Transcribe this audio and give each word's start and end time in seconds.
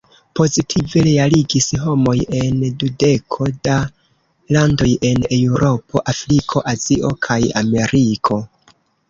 Pozitive 0.37 1.01
reagis 1.07 1.67
homoj 1.81 2.15
en 2.37 2.63
dudeko 2.83 3.49
da 3.67 3.75
landoj 4.57 4.89
en 5.11 5.29
Eŭropo, 5.39 6.03
Afriko, 6.15 6.65
Azio 6.75 7.15
kaj 7.29 7.41
Ameriko. 7.65 8.43